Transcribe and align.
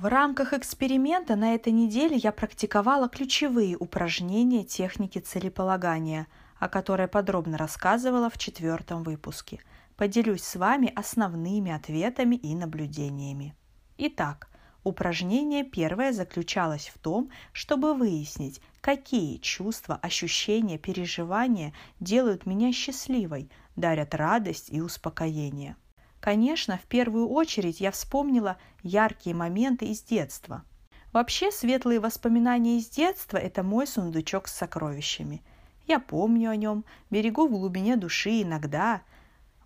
В 0.00 0.06
рамках 0.06 0.54
эксперимента 0.54 1.36
на 1.36 1.54
этой 1.54 1.74
неделе 1.74 2.16
я 2.16 2.32
практиковала 2.32 3.06
ключевые 3.10 3.76
упражнения 3.76 4.64
техники 4.64 5.18
целеполагания, 5.18 6.26
о 6.58 6.70
которой 6.70 7.06
подробно 7.06 7.58
рассказывала 7.58 8.30
в 8.30 8.38
четвертом 8.38 9.02
выпуске. 9.02 9.60
Поделюсь 9.98 10.42
с 10.42 10.56
вами 10.56 10.90
основными 10.96 11.70
ответами 11.70 12.36
и 12.36 12.54
наблюдениями. 12.54 13.54
Итак, 13.98 14.48
упражнение 14.84 15.64
первое 15.64 16.14
заключалось 16.14 16.88
в 16.88 16.98
том, 16.98 17.28
чтобы 17.52 17.92
выяснить, 17.92 18.62
какие 18.80 19.36
чувства, 19.36 19.96
ощущения, 19.96 20.78
переживания 20.78 21.74
делают 22.00 22.46
меня 22.46 22.72
счастливой, 22.72 23.50
дарят 23.76 24.14
радость 24.14 24.70
и 24.70 24.80
успокоение. 24.80 25.76
Конечно, 26.20 26.76
в 26.76 26.86
первую 26.86 27.28
очередь 27.28 27.80
я 27.80 27.90
вспомнила 27.90 28.58
яркие 28.82 29.34
моменты 29.34 29.86
из 29.86 30.02
детства. 30.02 30.64
Вообще, 31.12 31.50
светлые 31.50 31.98
воспоминания 31.98 32.78
из 32.78 32.88
детства– 32.88 33.36
это 33.38 33.62
мой 33.62 33.86
сундучок 33.86 34.46
с 34.46 34.54
сокровищами. 34.54 35.42
Я 35.88 35.98
помню 35.98 36.50
о 36.50 36.56
нем, 36.56 36.84
берегу 37.10 37.48
в 37.48 37.50
глубине 37.50 37.96
души 37.96 38.42
иногда. 38.42 39.02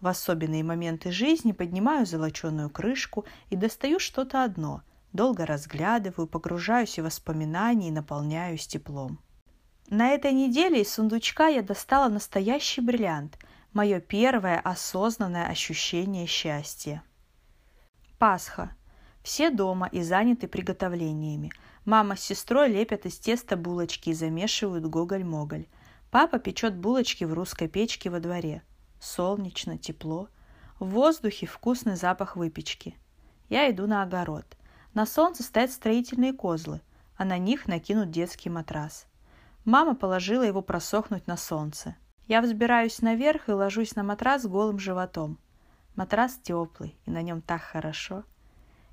В 0.01 0.07
особенные 0.07 0.63
моменты 0.63 1.11
жизни 1.11 1.53
поднимаю 1.53 2.07
золоченую 2.07 2.71
крышку 2.71 3.27
и 3.51 3.57
достаю 3.57 3.99
что-то 3.99 4.45
одно. 4.45 4.83
Долго 5.13 5.45
разглядываю, 5.45 6.27
погружаюсь 6.27 6.99
в 6.99 7.03
воспоминания 7.03 7.89
и 7.89 7.93
наполняюсь 7.93 8.67
теплом. 8.67 9.19
На 9.91 10.11
этой 10.11 10.33
неделе 10.33 10.81
из 10.83 10.93
сундучка 10.93 11.49
я 11.49 11.63
достала 11.63 12.09
настоящий 12.09 12.81
бриллиант– 12.81 13.39
мое 13.75 14.01
первое 14.01 14.59
осознанное 14.59 15.47
ощущение 15.47 16.27
счастья. 16.27 17.03
Пасха. 18.19 18.75
Все 19.23 19.51
дома 19.51 19.89
и 19.91 20.03
заняты 20.03 20.49
приготовлениями. 20.49 21.53
Мама 21.85 22.17
с 22.17 22.21
сестрой 22.21 22.69
лепят 22.69 23.05
из 23.05 23.19
теста 23.19 23.57
булочки 23.57 24.11
и 24.11 24.15
замешивают 24.15 24.87
гоголь-моголь. 24.87 25.67
Папа 26.11 26.39
печет 26.39 26.77
булочки 26.77 27.25
в 27.25 27.33
русской 27.35 27.69
печке 27.69 28.11
во 28.11 28.21
дворе. 28.21 28.63
Солнечно, 29.01 29.77
тепло. 29.77 30.29
В 30.79 30.91
воздухе 30.91 31.47
вкусный 31.47 31.97
запах 31.97 32.37
выпечки. 32.37 32.97
Я 33.49 33.71
иду 33.71 33.87
на 33.87 34.03
огород. 34.03 34.47
На 34.95 35.07
солнце 35.07 35.43
стоят 35.43 35.73
строительные 35.73 36.33
козлы, 36.33 36.81
а 37.17 37.25
на 37.25 37.39
них 37.39 37.67
накинут 37.67 38.11
детский 38.11 38.51
матрас. 38.51 39.07
Мама 39.65 39.95
положила 39.95 40.43
его 40.43 40.63
просохнуть 40.63 41.27
на 41.27 41.37
солнце. 41.37 41.97
Я 42.27 42.41
взбираюсь 42.41 43.03
наверх 43.03 43.49
и 43.49 43.53
ложусь 43.53 43.97
на 43.97 44.03
матрас 44.03 44.47
голым 44.47 44.79
животом. 44.79 45.39
Матрас 45.95 46.39
теплый, 46.43 46.97
и 47.05 47.11
на 47.11 47.23
нем 47.23 47.43
так 47.43 47.63
хорошо. 47.63 48.25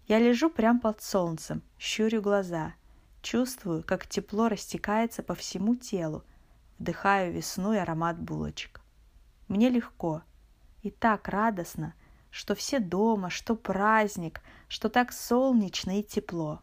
Я 0.07 0.19
лежу 0.19 0.49
прямо 0.49 0.79
под 0.79 1.01
солнцем, 1.01 1.61
щурю 1.79 2.21
глаза, 2.21 2.73
чувствую, 3.21 3.83
как 3.83 4.05
тепло 4.05 4.49
растекается 4.49 5.23
по 5.23 5.33
всему 5.35 5.75
телу, 5.75 6.23
вдыхаю 6.77 7.31
весну 7.31 7.73
и 7.73 7.77
аромат 7.77 8.19
булочек. 8.19 8.81
Мне 9.47 9.69
легко 9.69 10.23
и 10.81 10.91
так 10.91 11.29
радостно, 11.29 11.93
что 12.29 12.55
все 12.55 12.79
дома, 12.79 13.29
что 13.29 13.55
праздник, 13.55 14.41
что 14.67 14.89
так 14.89 15.13
солнечно 15.13 15.99
и 15.99 16.03
тепло. 16.03 16.61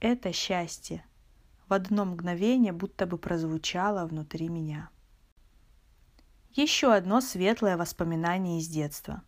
Это 0.00 0.32
счастье 0.32 1.04
в 1.72 1.74
одно 1.74 2.04
мгновение 2.04 2.72
будто 2.72 3.06
бы 3.06 3.16
прозвучало 3.16 4.06
внутри 4.06 4.48
меня. 4.48 4.90
Еще 6.54 6.92
одно 6.92 7.22
светлое 7.22 7.78
воспоминание 7.78 8.58
из 8.58 8.68
детства. 8.68 9.22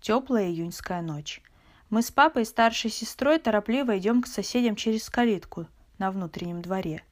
Теплая 0.00 0.48
июньская 0.48 1.02
ночь. 1.02 1.42
Мы 1.90 2.00
с 2.00 2.10
папой 2.10 2.42
и 2.42 2.46
старшей 2.46 2.90
сестрой 2.90 3.38
торопливо 3.38 3.98
идем 3.98 4.22
к 4.22 4.26
соседям 4.26 4.74
через 4.74 5.10
калитку 5.10 5.66
на 5.98 6.10
внутреннем 6.10 6.62
дворе. 6.62 7.04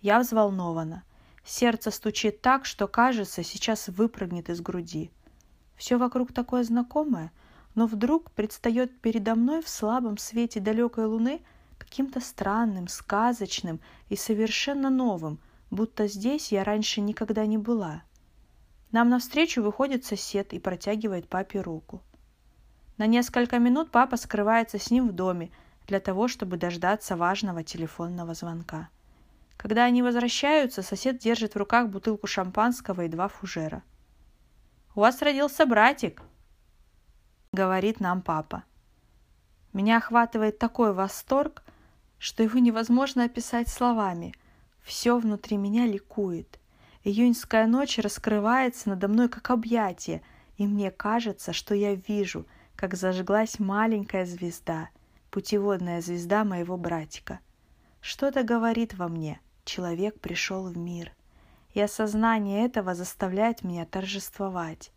Я 0.00 0.20
взволнована. 0.20 1.02
Сердце 1.44 1.90
стучит 1.90 2.40
так, 2.40 2.66
что 2.66 2.86
кажется, 2.86 3.42
сейчас 3.42 3.88
выпрыгнет 3.88 4.48
из 4.48 4.60
груди. 4.60 5.10
Все 5.74 5.98
вокруг 5.98 6.32
такое 6.32 6.62
знакомое, 6.62 7.32
но 7.74 7.88
вдруг 7.88 8.30
предстает 8.30 9.00
передо 9.00 9.34
мной 9.34 9.60
в 9.60 9.68
слабом 9.68 10.18
свете 10.18 10.60
далекой 10.60 11.06
луны 11.06 11.42
каким-то 11.78 12.20
странным, 12.20 12.86
сказочным 12.86 13.80
и 14.08 14.14
совершенно 14.14 14.88
новым, 14.88 15.40
будто 15.72 16.06
здесь 16.06 16.52
я 16.52 16.62
раньше 16.62 17.00
никогда 17.00 17.44
не 17.44 17.58
была. 17.58 18.04
Нам 18.94 19.08
навстречу 19.08 19.60
выходит 19.60 20.04
сосед 20.04 20.52
и 20.52 20.60
протягивает 20.60 21.28
папе 21.28 21.60
руку. 21.60 22.00
На 22.96 23.08
несколько 23.08 23.58
минут 23.58 23.90
папа 23.90 24.16
скрывается 24.16 24.78
с 24.78 24.88
ним 24.88 25.08
в 25.08 25.12
доме 25.12 25.50
для 25.88 25.98
того, 25.98 26.28
чтобы 26.28 26.58
дождаться 26.58 27.16
важного 27.16 27.64
телефонного 27.64 28.34
звонка. 28.34 28.90
Когда 29.56 29.82
они 29.82 30.00
возвращаются, 30.00 30.82
сосед 30.82 31.18
держит 31.18 31.54
в 31.54 31.58
руках 31.58 31.88
бутылку 31.88 32.28
шампанского 32.28 33.00
и 33.00 33.08
два 33.08 33.26
фужера. 33.26 33.82
«У 34.94 35.00
вас 35.00 35.20
родился 35.22 35.66
братик»,— 35.66 36.22
говорит 37.52 37.98
нам 37.98 38.22
папа. 38.22 38.62
Меня 39.72 39.96
охватывает 39.96 40.60
такой 40.60 40.92
восторг, 40.92 41.64
что 42.20 42.44
его 42.44 42.60
невозможно 42.60 43.24
описать 43.24 43.68
словами. 43.68 44.36
Все 44.84 45.18
внутри 45.18 45.56
меня 45.56 45.84
ликует. 45.84 46.60
Июньская 47.06 47.66
ночь 47.66 47.98
раскрывается 47.98 48.88
надо 48.88 49.08
мной 49.08 49.28
как 49.28 49.50
объятие, 49.50 50.22
и 50.56 50.66
мне 50.66 50.90
кажется, 50.90 51.52
что 51.52 51.74
я 51.74 51.94
вижу, 51.94 52.46
как 52.76 52.94
зажглась 52.94 53.58
маленькая 53.58 54.24
звезда, 54.24 54.88
путеводная 55.30 56.00
звезда 56.00 56.44
моего 56.44 56.78
братика. 56.78 57.40
Что-то 58.00 58.42
говорит 58.42 58.94
во 58.94 59.08
мне, 59.08 59.38
человек 59.66 60.18
пришел 60.18 60.64
в 60.64 60.78
мир. 60.78 61.12
И 61.74 61.80
осознание 61.80 62.64
этого 62.64 62.94
заставляет 62.94 63.64
меня 63.64 63.84
торжествовать. 63.84 64.90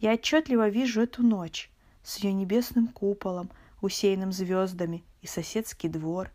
Я 0.00 0.14
отчетливо 0.14 0.68
вижу 0.68 1.02
эту 1.02 1.22
ночь 1.22 1.70
с 2.02 2.16
ее 2.18 2.32
небесным 2.32 2.88
куполом, 2.88 3.50
усеянным 3.80 4.32
звездами, 4.32 5.04
и 5.20 5.28
соседский 5.28 5.88
двор. 5.88 6.32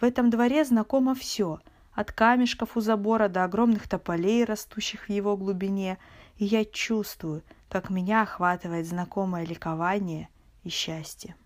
В 0.00 0.04
этом 0.04 0.30
дворе 0.30 0.64
знакомо 0.64 1.14
все— 1.14 1.60
от 1.94 2.12
камешков 2.12 2.76
у 2.76 2.80
забора 2.80 3.28
до 3.28 3.44
огромных 3.44 3.88
тополей, 3.88 4.44
растущих 4.44 5.08
в 5.08 5.10
его 5.10 5.36
глубине, 5.36 5.98
и 6.36 6.44
я 6.44 6.64
чувствую, 6.64 7.42
как 7.68 7.90
меня 7.90 8.22
охватывает 8.22 8.86
знакомое 8.86 9.46
ликование 9.46 10.28
и 10.64 10.68
счастье. 10.68 11.36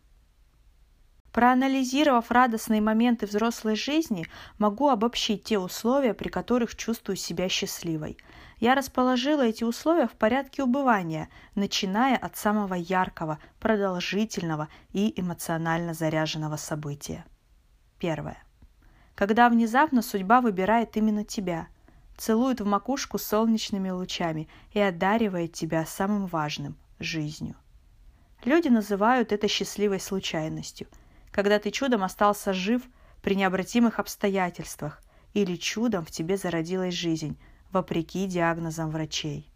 Проанализировав 1.33 2.31
радостные 2.31 2.81
моменты 2.81 3.27
взрослой 3.27 3.77
жизни, 3.77 4.27
могу 4.57 4.89
обобщить 4.89 5.45
те 5.45 5.59
условия, 5.59 6.15
при 6.15 6.29
которых 6.31 6.75
чувствую 6.75 7.17
себя 7.17 7.49
счастливой. 7.49 8.17
Я 8.59 8.75
расположила 8.75 9.43
эти 9.43 9.63
условия 9.63 10.09
в 10.09 10.13
порядке 10.13 10.65
убывания, 10.65 11.29
начиная 11.55 12.17
от 12.17 12.37
самого 12.37 12.75
яркого, 12.75 13.39
продолжительного 13.61 14.69
и 14.93 15.13
эмоционально 15.21 15.95
заряженного 15.95 16.57
события. 16.57 17.25
Первое 17.99 18.43
когда 19.19 19.49
внезапно 19.49 20.01
судьба 20.01 20.41
выбирает 20.41 20.97
именно 20.97 21.25
тебя, 21.25 21.67
целует 22.17 22.61
в 22.61 22.65
макушку 22.65 23.19
солнечными 23.19 23.91
лучами 23.91 24.49
и 24.71 24.79
одаривает 24.79 25.55
тебя 25.55 25.85
самым 25.87 26.29
важным– 26.29 26.77
жизнью. 27.01 27.57
Люди 28.45 28.69
называют 28.69 29.33
это 29.33 29.49
счастливой 29.49 29.99
случайностью, 29.99 30.87
когда 31.33 31.59
ты 31.59 31.73
чудом 31.73 32.05
остался 32.05 32.53
жив 32.53 32.83
при 33.21 33.35
необратимых 33.35 33.99
обстоятельствах 33.99 35.03
или 35.35 35.57
чудом 35.57 36.05
в 36.05 36.13
тебе 36.13 36.37
зародилась 36.37 36.95
жизнь, 36.95 37.37
вопреки 37.73 38.25
диагнозам 38.29 38.91
врачей. 38.91 39.51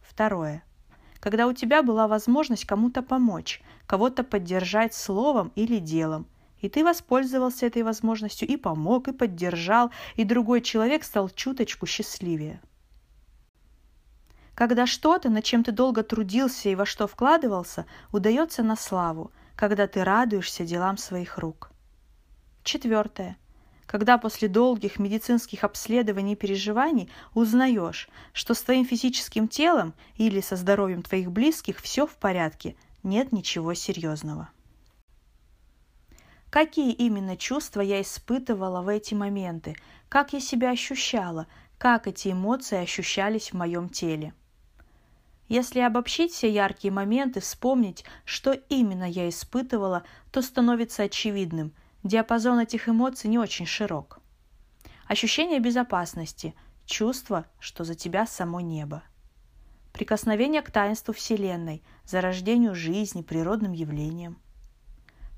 Второе. 0.00 0.64
Когда 1.20 1.46
у 1.46 1.52
тебя 1.52 1.82
была 1.82 2.08
возможность 2.08 2.64
кому-то 2.64 3.02
помочь, 3.02 3.60
кого-то 3.86 4.24
поддержать 4.24 4.94
словом 4.94 5.52
или 5.56 5.78
делом– 5.78 6.26
и 6.60 6.68
ты 6.68 6.84
воспользовался 6.84 7.66
этой 7.66 7.82
возможностью 7.82 8.48
и 8.48 8.56
помог, 8.56 9.08
и 9.08 9.12
поддержал, 9.12 9.90
и 10.16 10.24
другой 10.24 10.60
человек 10.60 11.04
стал 11.04 11.28
чуточку 11.28 11.86
счастливее. 11.86 12.60
Когда 14.54 14.86
что-то, 14.86 15.30
над 15.30 15.44
чем 15.44 15.62
ты 15.62 15.70
долго 15.70 16.02
трудился 16.02 16.68
и 16.68 16.74
во 16.74 16.84
что 16.84 17.06
вкладывался, 17.06 17.86
удается 18.10 18.64
на 18.64 18.74
славу, 18.74 19.30
когда 19.54 19.86
ты 19.86 20.02
радуешься 20.02 20.64
делам 20.64 20.96
своих 20.96 21.38
рук. 21.38 21.70
Четвертое. 22.64 23.36
Когда 23.86 24.18
после 24.18 24.48
долгих 24.48 24.98
медицинских 24.98 25.64
обследований 25.64 26.32
и 26.32 26.36
переживаний 26.36 27.08
узнаешь, 27.34 28.08
что 28.32 28.52
с 28.52 28.62
твоим 28.62 28.84
физическим 28.84 29.48
телом 29.48 29.94
или 30.16 30.40
со 30.40 30.56
здоровьем 30.56 31.02
твоих 31.02 31.30
близких 31.30 31.78
все 31.78 32.06
в 32.06 32.16
порядке, 32.16 32.76
нет 33.02 33.32
ничего 33.32 33.74
серьезного. 33.74 34.50
Какие 36.50 36.92
именно 36.92 37.36
чувства 37.36 37.82
я 37.82 38.00
испытывала 38.00 38.80
в 38.80 38.88
эти 38.88 39.14
моменты, 39.14 39.76
как 40.08 40.32
я 40.32 40.40
себя 40.40 40.70
ощущала, 40.70 41.46
как 41.76 42.06
эти 42.06 42.32
эмоции 42.32 42.78
ощущались 42.78 43.52
в 43.52 43.56
моем 43.56 43.88
теле. 43.88 44.32
Если 45.48 45.80
обобщить 45.80 46.32
все 46.32 46.50
яркие 46.50 46.92
моменты, 46.92 47.40
вспомнить, 47.40 48.04
что 48.24 48.52
именно 48.52 49.04
я 49.04 49.28
испытывала, 49.28 50.04
то 50.30 50.42
становится 50.42 51.04
очевидным. 51.04 51.72
Диапазон 52.02 52.60
этих 52.60 52.88
эмоций 52.88 53.28
не 53.28 53.38
очень 53.38 53.66
широк. 53.66 54.20
Ощущение 55.06 55.58
безопасности, 55.58 56.54
чувство, 56.84 57.46
что 57.60 57.84
за 57.84 57.94
тебя 57.94 58.26
само 58.26 58.60
небо. 58.60 59.02
Прикосновение 59.92 60.62
к 60.62 60.70
таинству 60.70 61.14
Вселенной, 61.14 61.82
зарождению 62.04 62.74
жизни, 62.74 63.22
природным 63.22 63.72
явлениям. 63.72 64.38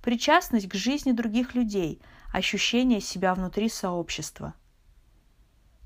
Причастность 0.02 0.68
к 0.68 0.74
жизни 0.74 1.12
других 1.12 1.54
людей, 1.54 2.00
ощущение 2.32 3.00
себя 3.00 3.34
внутри 3.34 3.68
сообщества. 3.68 4.54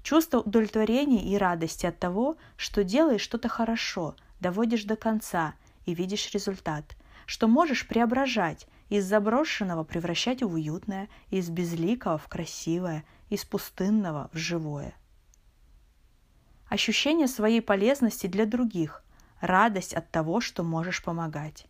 Чувство 0.02 0.40
удовлетворения 0.40 1.24
и 1.24 1.36
радости 1.36 1.86
от 1.86 1.98
того, 1.98 2.36
что 2.56 2.84
делаешь 2.84 3.22
что-то 3.22 3.48
хорошо, 3.48 4.14
доводишь 4.40 4.84
до 4.84 4.96
конца 4.96 5.54
и 5.86 5.94
видишь 5.94 6.30
результат, 6.32 6.96
что 7.26 7.48
можешь 7.48 7.88
преображать, 7.88 8.66
из 8.90 9.06
заброшенного 9.06 9.82
превращать 9.82 10.42
в 10.42 10.52
уютное, 10.52 11.08
из 11.30 11.48
безликого 11.48 12.18
в 12.18 12.28
красивое, 12.28 13.04
из 13.30 13.44
пустынного 13.44 14.30
в 14.32 14.36
живое. 14.36 14.94
Ощущение 16.68 17.26
своей 17.26 17.62
полезности 17.62 18.26
для 18.26 18.46
других, 18.46 19.02
радость 19.40 19.94
от 19.94 20.10
того, 20.10 20.40
что 20.40 20.62
можешь 20.62 21.02
помогать. 21.02 21.66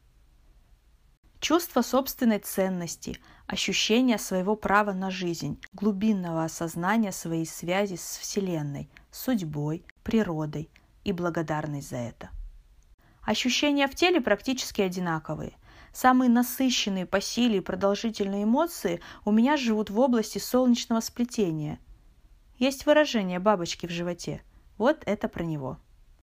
Чувство 1.44 1.82
собственной 1.82 2.38
ценности, 2.38 3.18
ощущение 3.46 4.16
своего 4.16 4.56
права 4.56 4.94
на 4.94 5.10
жизнь, 5.10 5.60
глубинного 5.74 6.42
осознания 6.42 7.12
своей 7.12 7.44
связи 7.44 7.96
с 7.96 8.16
Вселенной, 8.16 8.88
судьбой, 9.10 9.84
природой 10.04 10.70
и 11.04 11.12
благодарность 11.12 11.90
за 11.90 11.96
это. 11.96 12.30
Ощущения 13.20 13.86
в 13.88 13.94
теле 13.94 14.22
практически 14.22 14.80
одинаковые. 14.80 15.52
Самые 15.92 16.30
насыщенные 16.30 17.04
по 17.04 17.20
силе 17.20 17.58
и 17.58 17.60
продолжительные 17.60 18.44
эмоции 18.44 19.02
у 19.26 19.30
меня 19.30 19.58
живут 19.58 19.90
в 19.90 20.00
области 20.00 20.38
солнечного 20.38 21.00
сплетения. 21.00 21.78
Есть 22.56 22.86
выражение 22.86 23.38
бабочки 23.38 23.86
в 23.86 23.90
животе. 23.90 24.42
Вот 24.78 25.02
это 25.04 25.28
про 25.28 25.42
него. 25.42 25.76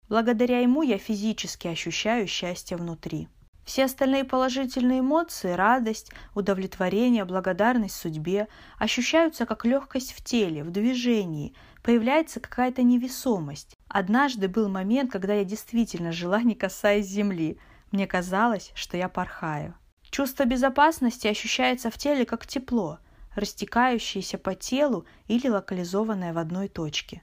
Благодаря 0.08 0.60
ему 0.60 0.80
я 0.80 0.96
физически 0.96 1.68
ощущаю 1.68 2.26
счастье 2.26 2.78
внутри. 2.78 3.28
Все 3.70 3.84
остальные 3.84 4.24
положительные 4.24 4.98
эмоции– 4.98 5.52
радость, 5.54 6.10
удовлетворение, 6.34 7.24
благодарность 7.24 7.94
судьбе– 7.94 8.48
ощущаются 8.78 9.46
как 9.46 9.64
легкость 9.64 10.12
в 10.12 10.24
теле, 10.24 10.64
в 10.64 10.72
движении, 10.72 11.54
появляется 11.84 12.40
какая-то 12.40 12.82
невесомость. 12.82 13.76
Однажды 13.86 14.48
был 14.48 14.68
момент, 14.68 15.12
когда 15.12 15.34
я 15.34 15.44
действительно 15.44 16.10
жила, 16.10 16.42
не 16.42 16.56
касаясь 16.56 17.06
земли. 17.06 17.60
Мне 17.92 18.08
казалось, 18.08 18.72
что 18.74 18.96
я 18.96 19.08
порхаю. 19.08 19.76
Чувство 20.10 20.46
безопасности 20.46 21.28
ощущается 21.28 21.92
в 21.92 21.96
теле 21.96 22.26
как 22.26 22.48
тепло, 22.48 22.98
растекающееся 23.36 24.36
по 24.38 24.56
телу 24.56 25.06
или 25.28 25.46
локализованное 25.46 26.32
в 26.32 26.38
одной 26.38 26.66
точке. 26.66 27.22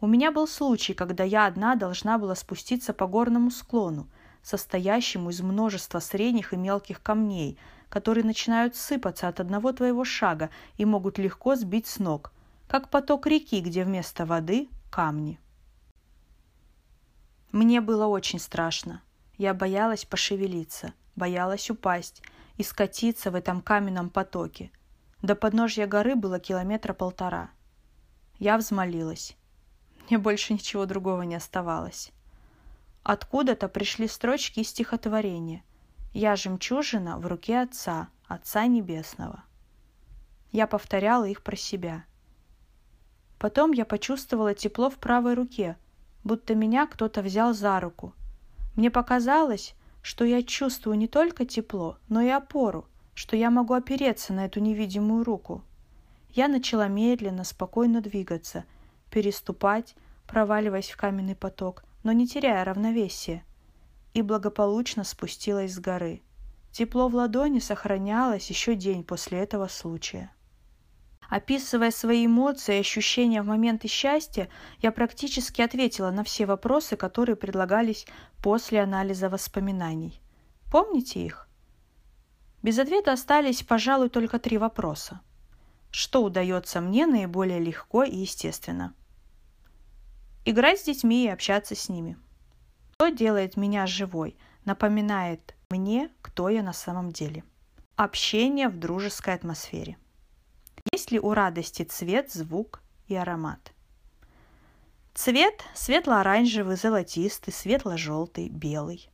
У 0.00 0.06
меня 0.06 0.30
был 0.30 0.46
случай, 0.46 0.94
когда 0.94 1.24
я 1.24 1.46
одна 1.46 1.74
должна 1.74 2.18
была 2.18 2.36
спуститься 2.36 2.92
по 2.92 3.08
горному 3.08 3.50
склону– 3.50 4.08
состоящему 4.42 5.30
из 5.30 5.40
множества 5.40 6.00
средних 6.00 6.52
и 6.52 6.56
мелких 6.56 7.02
камней, 7.02 7.58
которые 7.88 8.24
начинают 8.24 8.76
сыпаться 8.76 9.28
от 9.28 9.40
одного 9.40 9.72
твоего 9.72 10.04
шага 10.04 10.50
и 10.76 10.84
могут 10.84 11.18
легко 11.18 11.56
сбить 11.56 11.86
с 11.86 11.98
ног, 11.98 12.32
как 12.66 12.88
поток 12.88 13.26
реки, 13.26 13.60
где 13.60 13.84
вместо 13.84 14.26
воды– 14.26 14.68
камни. 14.90 15.38
Мне 17.52 17.80
было 17.80 18.06
очень 18.06 18.38
страшно. 18.38 19.02
Я 19.36 19.52
боялась 19.52 20.04
пошевелиться, 20.04 20.94
боялась 21.16 21.70
упасть 21.70 22.22
и 22.56 22.62
скатиться 22.62 23.30
в 23.30 23.34
этом 23.34 23.60
каменном 23.60 24.08
потоке. 24.08 24.70
До 25.20 25.34
подножья 25.34 25.86
горы 25.86 26.16
было 26.16 26.40
километра 26.40 26.94
полтора. 26.94 27.50
Я 28.38 28.56
взмолилась. 28.56 29.36
Мне 30.08 30.18
больше 30.18 30.54
ничего 30.54 30.86
другого 30.86 31.22
не 31.22 31.34
оставалось. 31.34 32.10
Откуда-то 33.04 33.68
пришли 33.68 34.06
строчки 34.06 34.60
из 34.60 34.68
стихотворения 34.68 35.64
«Я 36.12 36.36
жемчужина 36.36 37.18
в 37.18 37.26
руке 37.26 37.60
Отца, 37.60 38.08
Отца 38.28 38.66
Небесного». 38.66 39.42
Я 40.52 40.68
повторяла 40.68 41.24
их 41.24 41.42
про 41.42 41.56
себя. 41.56 42.04
Потом 43.40 43.72
я 43.72 43.84
почувствовала 43.84 44.54
тепло 44.54 44.88
в 44.88 44.98
правой 44.98 45.34
руке, 45.34 45.76
будто 46.22 46.54
меня 46.54 46.86
кто-то 46.86 47.22
взял 47.22 47.54
за 47.54 47.80
руку. 47.80 48.14
Мне 48.76 48.88
показалось, 48.88 49.74
что 50.00 50.24
я 50.24 50.44
чувствую 50.44 50.96
не 50.96 51.08
только 51.08 51.44
тепло, 51.44 51.98
но 52.08 52.20
и 52.20 52.28
опору, 52.28 52.86
что 53.14 53.36
я 53.36 53.50
могу 53.50 53.74
опереться 53.74 54.32
на 54.32 54.44
эту 54.44 54.60
невидимую 54.60 55.24
руку. 55.24 55.64
Я 56.30 56.46
начала 56.46 56.86
медленно, 56.86 57.42
спокойно 57.42 58.00
двигаться, 58.00 58.64
переступать, 59.10 59.96
проваливаясь 60.28 60.90
в 60.90 60.96
каменный 60.96 61.34
поток– 61.34 61.82
но 62.02 62.12
не 62.12 62.26
теряя 62.26 62.64
равновесия, 62.64 63.44
и 64.14 64.22
благополучно 64.22 65.04
спустилась 65.04 65.74
с 65.74 65.78
горы. 65.78 66.22
Тепло 66.70 67.08
в 67.08 67.14
ладони 67.14 67.58
сохранялось 67.58 68.48
еще 68.48 68.74
день 68.74 69.04
после 69.04 69.38
этого 69.38 69.68
случая. 69.68 70.32
Описывая 71.28 71.90
свои 71.90 72.26
эмоции 72.26 72.76
и 72.76 72.80
ощущения 72.80 73.42
в 73.42 73.46
моменты 73.46 73.88
счастья, 73.88 74.48
я 74.80 74.92
практически 74.92 75.62
ответила 75.62 76.10
на 76.10 76.24
все 76.24 76.44
вопросы, 76.44 76.96
которые 76.96 77.36
предлагались 77.36 78.06
после 78.42 78.82
анализа 78.82 79.30
воспоминаний. 79.30 80.20
Помните 80.70 81.24
их? 81.24 81.48
Без 82.62 82.78
ответа 82.78 83.12
остались, 83.12 83.62
пожалуй, 83.62 84.08
только 84.08 84.38
три 84.38 84.58
вопроса. 84.58 85.20
Что 85.90 86.22
удается 86.22 86.80
мне 86.80 87.06
наиболее 87.06 87.60
легко 87.60 88.02
и 88.02 88.16
естественно– 88.16 88.94
Играть 90.44 90.80
с 90.80 90.84
детьми 90.84 91.24
и 91.24 91.28
общаться 91.28 91.76
с 91.76 91.88
ними. 91.88 92.18
Что 92.94 93.10
делает 93.10 93.56
меня 93.56 93.86
живой, 93.86 94.36
напоминает 94.64 95.54
мне, 95.70 96.10
кто 96.20 96.48
я 96.48 96.64
на 96.64 96.72
самом 96.72 97.12
деле. 97.12 97.44
Общение 97.94 98.68
в 98.68 98.76
дружеской 98.76 99.34
атмосфере. 99.34 99.96
Есть 100.92 101.12
ли 101.12 101.20
у 101.20 101.32
радости 101.32 101.84
цвет, 101.84 102.32
звук 102.32 102.82
и 103.06 103.14
аромат? 103.14 103.72
Цвет– 105.14 105.62
светло-оранжевый, 105.74 106.74
золотистый, 106.74 107.52
светло-желтый, 107.52 108.48
белый. 108.48 109.10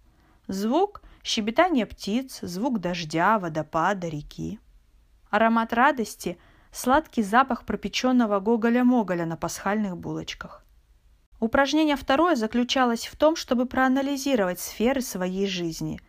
Звук– 0.46 1.02
щебетание 1.22 1.84
птиц, 1.84 2.38
звук 2.40 2.80
дождя, 2.80 3.38
водопада, 3.38 4.08
реки. 4.08 4.60
Аромат 5.28 5.75
радости– 5.75 6.38
сладкий 6.72 7.23
запах 7.23 7.66
пропеченного 7.66 8.40
гоголя-моголя 8.40 9.26
на 9.26 9.37
пасхальных 9.37 9.99
булочках. 9.99 10.64
Упражнение 11.40 11.97
второе 11.97 12.35
заключалось 12.35 13.07
в 13.07 13.16
том, 13.16 13.37
чтобы 13.37 13.66
проанализировать 13.66 14.59
сферы 14.59 15.00
своей 15.00 15.47
жизни, 15.47 16.00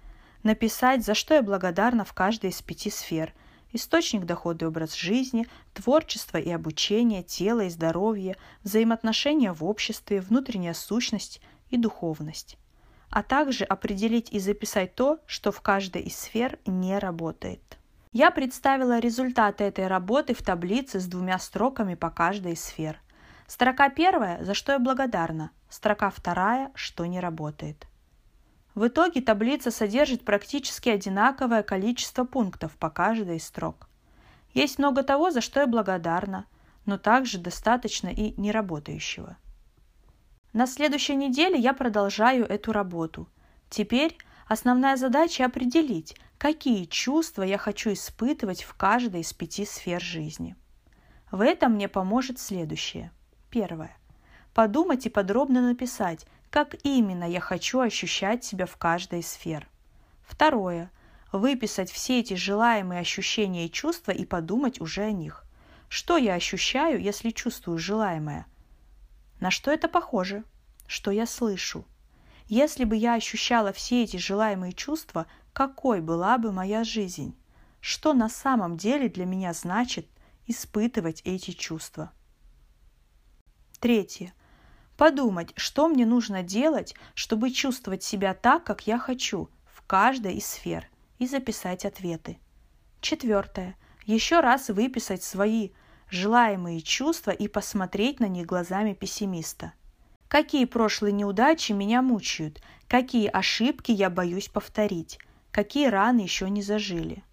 написать, 0.44 1.06
за 1.06 1.14
что 1.14 1.36
я 1.36 1.44
благодарна 1.44 2.04
в 2.04 2.14
каждой 2.14 2.50
из 2.50 2.62
пяти 2.62 2.90
сфер– 2.90 3.34
источник 3.74 4.26
дохода 4.26 4.66
и 4.66 4.68
образ 4.68 4.96
жизни, 4.96 5.48
творчество 5.74 6.38
и 6.38 6.50
обучение, 6.50 7.24
тело 7.24 7.62
и 7.62 7.70
здоровье, 7.70 8.36
взаимоотношения 8.64 9.54
в 9.54 9.64
обществе, 9.64 10.22
внутренняя 10.22 10.74
сущность 10.74 11.42
и 11.70 11.78
духовность. 11.78 12.58
А 13.10 13.24
также 13.24 13.66
определить 13.66 14.32
и 14.32 14.40
записать 14.40 14.96
то, 14.96 15.20
что 15.26 15.52
в 15.52 15.62
каждой 15.62 16.04
из 16.04 16.18
сфер 16.18 16.60
не 16.66 16.98
работает. 16.98 17.78
Я 18.12 18.32
представила 18.32 19.00
результаты 19.00 19.64
этой 19.64 19.88
работы 19.88 20.34
в 20.34 20.42
таблице 20.42 21.00
с 21.00 21.06
двумя 21.06 21.38
строками 21.38 21.96
по 21.96 22.10
каждой 22.10 22.54
из 22.54 22.64
сфер– 22.64 23.00
Строка 23.50 23.90
первая, 23.90 24.44
за 24.46 24.54
что 24.54 24.74
я 24.74 24.80
благодарна. 24.80 25.50
Строка 25.70 26.12
вторая, 26.12 26.72
что 26.76 27.08
не 27.08 27.20
работает. 27.20 27.88
В 28.76 28.88
итоге 28.88 29.22
таблица 29.22 29.72
содержит 29.72 30.24
практически 30.24 30.90
одинаковое 30.90 31.64
количество 31.64 32.26
пунктов 32.26 32.78
по 32.78 32.92
каждой 32.92 33.38
из 33.38 33.46
строк. 33.46 33.90
Есть 34.54 34.78
много 34.78 35.02
того, 35.02 35.32
за 35.32 35.42
что 35.42 35.62
я 35.62 35.66
благодарна, 35.66 36.46
но 36.86 37.00
также 37.00 37.40
достаточно 37.40 38.10
и 38.10 38.40
неработающего. 38.40 39.36
На 40.54 40.68
следующей 40.68 41.16
неделе 41.16 41.58
я 41.58 41.74
продолжаю 41.74 42.46
эту 42.46 42.72
работу. 42.72 43.28
Теперь 43.72 44.16
основная 44.46 44.96
задача 44.96 45.46
определить, 45.46 46.16
какие 46.38 46.86
чувства 46.86 47.42
я 47.42 47.58
хочу 47.58 47.94
испытывать 47.94 48.62
в 48.62 48.76
каждой 48.76 49.22
из 49.22 49.34
пяти 49.34 49.66
сфер 49.66 50.00
жизни. 50.00 50.56
В 51.32 51.42
этом 51.42 51.74
мне 51.74 51.88
поможет 51.88 52.38
следующее– 52.38 53.12
Первое. 53.50 53.98
Подумать 54.54 55.06
и 55.06 55.10
подробно 55.10 55.62
написать, 55.62 56.26
как 56.50 56.76
именно 56.84 57.24
я 57.24 57.40
хочу 57.40 57.80
ощущать 57.80 58.44
себя 58.44 58.66
в 58.66 58.78
каждой 58.78 59.20
из 59.20 59.28
сфер. 59.28 59.68
Второе. 60.24 60.92
Выписать 61.32 61.92
все 61.92 62.20
эти 62.20 62.34
желаемые 62.34 63.02
ощущения 63.02 63.66
и 63.66 63.72
чувства 63.72 64.12
и 64.12 64.26
подумать 64.26 64.82
уже 64.82 65.04
о 65.04 65.12
них. 65.12 65.46
Что 65.88 66.18
я 66.18 66.36
ощущаю, 66.36 67.02
если 67.02 67.30
чувствую 67.30 67.78
желаемое? 67.78 68.46
На 69.40 69.52
что 69.52 69.72
это 69.72 69.88
похоже? 69.88 70.44
Что 70.88 71.12
я 71.12 71.26
слышу? 71.26 71.86
Если 72.48 72.84
бы 72.84 72.96
я 72.96 73.14
ощущала 73.14 73.72
все 73.74 74.04
эти 74.04 74.18
желаемые 74.18 74.74
чувства, 74.74 75.28
какой 75.54 76.02
была 76.02 76.38
бы 76.40 76.52
моя 76.52 76.84
жизнь? 76.84 77.36
Что 77.80 78.14
на 78.14 78.28
самом 78.28 78.76
деле 78.76 79.08
для 79.08 79.26
меня 79.26 79.54
значит 79.54 80.08
испытывать 80.48 81.22
эти 81.26 81.52
чувства? 81.52 82.12
Третье. 83.80 84.34
Подумать, 84.98 85.54
что 85.56 85.88
мне 85.88 86.06
нужно 86.06 86.44
делать, 86.44 86.96
чтобы 87.14 87.52
чувствовать 87.52 88.04
себя 88.04 88.34
так, 88.34 88.66
как 88.66 88.88
я 88.88 89.00
хочу, 89.00 89.50
в 89.74 89.82
каждой 89.84 90.36
из 90.36 90.46
сфер, 90.46 90.88
и 91.18 91.28
записать 91.28 91.86
ответы. 91.86 92.38
Четвертое. 93.00 93.78
Еще 94.06 94.42
раз 94.42 94.70
выписать 94.70 95.24
свои 95.24 95.70
желаемые 96.10 96.82
чувства 96.82 97.32
и 97.32 97.48
посмотреть 97.48 98.20
на 98.20 98.28
них 98.28 98.46
глазами 98.46 98.94
пессимиста. 98.94 99.74
Какие 100.28 100.66
прошлые 100.66 101.14
неудачи 101.14 101.72
меня 101.72 102.02
мучают, 102.02 102.62
какие 102.88 103.28
ошибки 103.28 103.92
я 103.92 104.10
боюсь 104.10 104.50
повторить, 104.50 105.20
какие 105.52 105.88
раны 105.88 106.20
еще 106.20 106.50
не 106.50 106.62
зажили. 106.62 107.24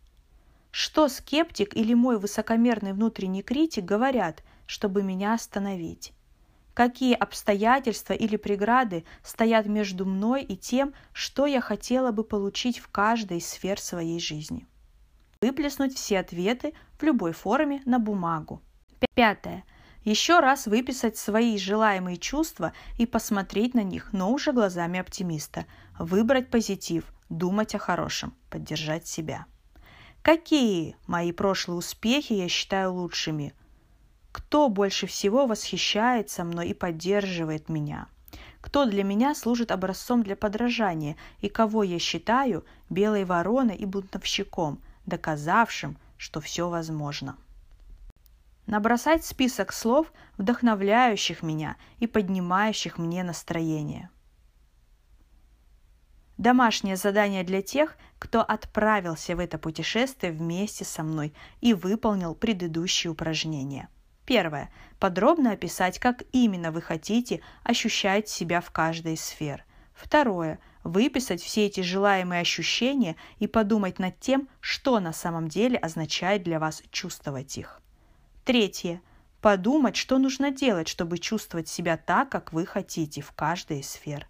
Что 0.70 1.08
скептик 1.08 1.74
или 1.74 1.94
мой 1.94 2.18
высокомерный 2.18 2.92
внутренний 2.92 3.42
критик 3.42 3.84
говорят, 3.84 4.42
чтобы 4.66 5.02
меня 5.02 5.34
остановить? 5.34 6.12
Какие 6.76 7.14
обстоятельства 7.14 8.12
или 8.12 8.36
преграды 8.36 9.06
стоят 9.22 9.64
между 9.64 10.04
мной 10.04 10.42
и 10.42 10.58
тем, 10.58 10.92
что 11.14 11.46
я 11.46 11.62
хотела 11.62 12.12
бы 12.12 12.22
получить 12.22 12.80
в 12.80 12.88
каждой 12.88 13.38
из 13.38 13.48
сфер 13.48 13.80
своей 13.80 14.20
жизни. 14.20 14.66
Выплеснуть 15.40 15.94
все 15.96 16.18
ответы 16.18 16.74
в 16.98 17.02
любой 17.02 17.32
форме 17.32 17.80
на 17.86 17.98
бумагу. 17.98 18.60
Пятое. 19.14 19.64
Еще 20.04 20.38
раз 20.38 20.66
выписать 20.66 21.16
свои 21.16 21.56
желаемые 21.56 22.18
чувства 22.18 22.74
и 22.98 23.06
посмотреть 23.06 23.72
на 23.72 23.82
них, 23.82 24.12
но 24.12 24.30
уже 24.30 24.52
глазами 24.52 25.00
оптимиста. 25.00 25.64
Выбрать 25.98 26.50
позитив, 26.50 27.04
думать 27.30 27.74
о 27.74 27.78
хорошем, 27.78 28.34
поддержать 28.50 29.06
себя. 29.06 29.46
Какие 30.20 30.96
мои 31.06 31.32
прошлые 31.32 31.78
успехи 31.78 32.34
я 32.34 32.48
считаю 32.50 32.92
лучшими– 32.92 33.54
кто 34.36 34.68
больше 34.68 35.06
всего 35.06 35.46
восхищается 35.46 36.44
мной 36.44 36.68
и 36.68 36.74
поддерживает 36.74 37.70
меня? 37.70 38.06
Кто 38.60 38.84
для 38.84 39.02
меня 39.02 39.34
служит 39.34 39.70
образцом 39.70 40.22
для 40.22 40.36
подражания 40.36 41.16
и 41.40 41.48
кого 41.48 41.82
я 41.82 41.98
считаю 41.98 42.66
белой 42.90 43.24
вороной 43.24 43.76
и 43.76 43.86
бунтовщиком, 43.86 44.78
доказавшим, 45.06 45.96
что 46.18 46.42
все 46.42 46.68
возможно? 46.68 47.38
Набросать 48.66 49.24
список 49.24 49.72
слов, 49.72 50.12
вдохновляющих 50.36 51.42
меня 51.42 51.76
и 51.98 52.06
поднимающих 52.06 52.98
мне 52.98 53.24
настроение. 53.24 54.10
Домашнее 56.36 56.96
задание 56.96 57.42
для 57.42 57.62
тех, 57.62 57.96
кто 58.18 58.42
отправился 58.42 59.34
в 59.34 59.38
это 59.38 59.56
путешествие 59.56 60.30
вместе 60.30 60.84
со 60.84 61.02
мной 61.02 61.32
и 61.62 61.72
выполнил 61.72 62.34
предыдущие 62.34 63.10
упражнения– 63.10 63.88
Первое. 64.26 64.70
Подробно 64.98 65.52
описать, 65.52 65.98
как 66.00 66.24
именно 66.32 66.72
вы 66.72 66.82
хотите 66.82 67.40
ощущать 67.62 68.28
себя 68.28 68.60
в 68.60 68.70
каждой 68.72 69.14
из 69.14 69.22
сфер. 69.22 69.64
Второе. 69.94 70.58
Выписать 70.82 71.40
все 71.40 71.66
эти 71.66 71.80
желаемые 71.80 72.40
ощущения 72.40 73.16
и 73.38 73.46
подумать 73.46 73.98
над 73.98 74.18
тем, 74.20 74.48
что 74.60 75.00
на 75.00 75.12
самом 75.12 75.48
деле 75.48 75.78
означает 75.78 76.42
для 76.42 76.58
вас 76.58 76.82
чувствовать 76.90 77.56
их. 77.56 77.80
Третье. 78.44 79.00
Подумать, 79.40 79.96
что 79.96 80.18
нужно 80.18 80.50
делать, 80.50 80.88
чтобы 80.88 81.18
чувствовать 81.18 81.68
себя 81.68 81.96
так, 81.96 82.28
как 82.28 82.52
вы 82.52 82.66
хотите 82.66 83.20
в 83.20 83.32
каждой 83.32 83.80
из 83.80 83.90
сфер. 83.90 84.26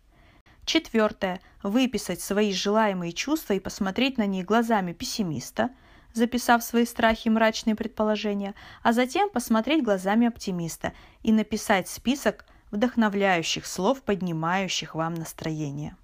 Четвертое. 0.67 1.41
Выписать 1.63 2.21
свои 2.21 2.53
желаемые 2.53 3.13
чувства 3.13 3.55
и 3.55 3.61
посмотреть 3.61 4.19
на 4.19 4.27
них 4.27 4.45
глазами 4.45 4.93
пессимиста– 4.93 5.71
записав 6.17 6.65
свои 6.65 6.85
страхи 6.87 7.29
и 7.29 7.31
мрачные 7.31 7.77
предположения, 7.77 8.55
а 8.83 8.93
затем 8.93 9.31
посмотреть 9.31 9.85
глазами 9.85 10.27
оптимиста 10.27 10.93
и 11.23 11.33
написать 11.33 11.89
список 11.89 12.47
вдохновляющих 12.71 13.67
слов, 13.67 14.03
поднимающих 14.03 14.95
вам 14.95 15.15
настроение. 15.15 15.97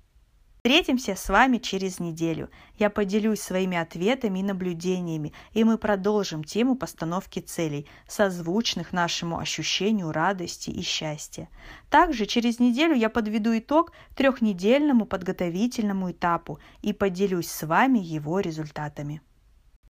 Встретимся 0.65 1.17
с 1.17 1.29
вами 1.29 1.59
через 1.59 1.99
неделю. 1.99 2.49
Я 2.79 2.89
поделюсь 2.89 3.41
своими 3.41 3.77
ответами 3.77 4.39
и 4.39 4.45
наблюдениями, 4.45 5.33
и 5.55 5.65
мы 5.65 5.77
продолжим 5.77 6.45
тему 6.45 6.77
постановки 6.77 7.41
целей, 7.41 7.89
созвучных 8.07 8.93
нашему 8.93 9.41
ощущению 9.41 10.13
радости 10.13 10.71
и 10.71 10.83
счастья. 10.83 11.49
Также 11.91 12.27
через 12.27 12.61
неделю 12.61 12.95
я 12.95 13.09
подведу 13.09 13.59
итог 13.59 13.91
трехнедельному 14.15 15.05
подготовительному 15.05 16.13
этапу 16.13 16.61
и 16.81 16.93
поделюсь 16.93 17.51
с 17.51 17.67
вами 17.67 17.99
его 17.99 18.39
результатами. 18.39 19.21